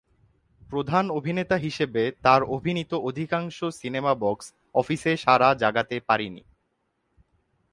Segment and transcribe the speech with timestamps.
[0.61, 4.45] প্রধান অভিনেতা হিসেবে তার অভিনীত অধিকাংশ সিনেমা বক্স
[4.75, 6.43] অফিসে সাড়া জাগাতে পারে নি।